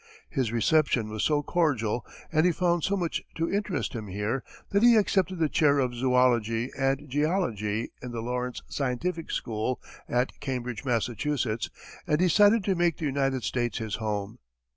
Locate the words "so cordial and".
1.23-2.43